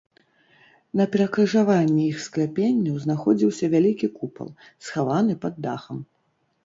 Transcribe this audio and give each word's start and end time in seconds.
На 1.01 1.05
перакрыжаванні 1.15 1.99
іх 2.07 2.17
скляпенняў 2.27 2.95
знаходзіўся 3.05 3.65
вялікі 3.75 4.07
купал, 4.17 4.49
схаваны 4.87 5.33
пад 5.45 5.53
дахам. 5.67 5.97